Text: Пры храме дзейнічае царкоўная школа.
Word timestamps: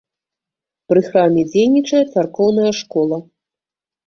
Пры 0.93 1.03
храме 1.07 1.43
дзейнічае 1.51 2.01
царкоўная 2.15 2.73
школа. 2.81 3.23